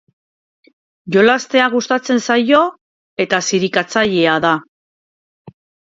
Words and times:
Jolastea 1.15 1.67
gustatzen 1.75 2.23
zaio, 2.29 2.65
eta 3.27 3.45
zirikatzailea 3.53 4.43
da. 4.51 4.59